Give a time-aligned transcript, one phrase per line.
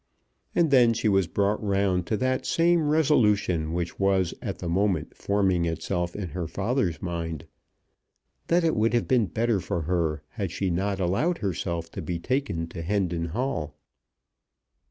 [0.55, 5.15] And then she was brought round to that same resolution which was at the moment
[5.15, 7.45] forming itself in her father's mind;
[8.47, 12.17] that it would have been better for her had she not allowed herself to be
[12.17, 13.75] taken to Hendon Hall.